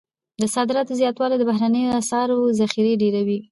د 0.41 0.43
صادراتو 0.53 0.97
زیاتوالی 1.01 1.35
د 1.37 1.43
بهرنیو 1.49 1.97
اسعارو 2.01 2.37
ذخیرې 2.59 2.93
ډیروي. 3.01 3.39